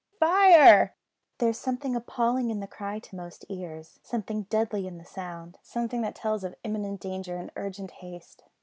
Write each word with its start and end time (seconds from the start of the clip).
Fire! 0.19 0.95
There 1.37 1.49
is 1.49 1.59
something 1.59 1.95
appalling 1.95 2.49
in 2.49 2.59
the 2.59 2.65
cry 2.65 2.97
to 2.97 3.15
most 3.15 3.45
ears; 3.49 3.99
something 4.01 4.47
deadly 4.49 4.87
in 4.87 4.97
the 4.97 5.05
sound; 5.05 5.59
something 5.61 6.01
that 6.01 6.15
tells 6.15 6.43
of 6.43 6.55
imminent 6.63 6.99
danger 6.99 7.37
and 7.37 7.51
urgent 7.55 7.91
haste. 7.91 8.41